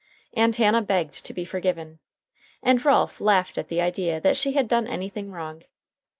[0.33, 1.99] And Hannah begged to be forgiven,
[2.63, 5.61] and Ralph laughed at the idea that she had done anything wrong.